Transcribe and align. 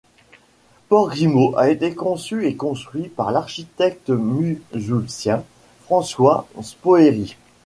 Port 0.89 1.09
Grimaud 1.09 1.55
a 1.59 1.69
été 1.69 1.93
conçu 1.93 2.47
et 2.47 2.55
construit 2.55 3.07
par 3.07 3.31
l'architecte 3.31 4.09
mulhousien 4.09 5.43
François 5.85 6.47
Spoerry. 6.63 7.35